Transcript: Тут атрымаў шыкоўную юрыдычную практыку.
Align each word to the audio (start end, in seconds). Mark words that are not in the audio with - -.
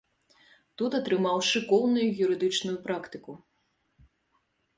Тут 0.81 0.91
атрымаў 0.99 1.37
шыкоўную 1.49 2.07
юрыдычную 2.23 2.75
практыку. 2.89 3.37